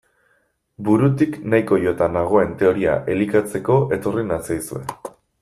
Burutik 0.87 1.37
nahiko 1.53 1.77
jota 1.83 2.07
nagoen 2.15 2.57
teoria 2.63 2.97
elikatzeko 3.17 3.79
etorri 3.99 4.27
natzaizue. 4.33 4.85